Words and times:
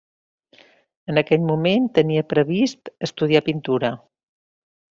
En 1.13 1.21
aquell 1.23 1.45
moment 1.49 1.85
tenia 1.99 2.25
previst 2.33 2.91
estudiar 3.09 3.43
pintura. 3.51 3.93